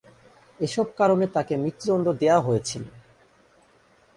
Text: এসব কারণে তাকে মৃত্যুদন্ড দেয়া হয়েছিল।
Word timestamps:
এসব 0.59 0.87
কারণে 0.97 1.25
তাকে 1.27 1.53
মৃত্যুদন্ড 1.57 2.07
দেয়া 2.21 2.37
হয়েছিল। 2.39 2.83